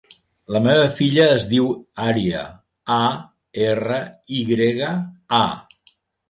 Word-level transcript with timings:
La 0.53 0.59
meva 0.67 0.85
filla 0.99 1.27
es 1.33 1.43
diu 1.51 1.67
Arya: 2.05 2.41
a, 2.95 3.05
erra, 3.67 4.01
i 4.39 4.41
grega, 4.49 4.91
a. 5.43 5.45